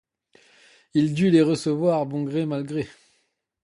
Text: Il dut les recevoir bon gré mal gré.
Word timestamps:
Il 0.95 1.13
dut 1.13 1.29
les 1.29 1.43
recevoir 1.43 2.07
bon 2.07 2.23
gré 2.23 2.47
mal 2.47 2.63
gré. 2.65 2.87